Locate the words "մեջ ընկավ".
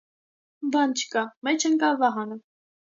1.51-2.05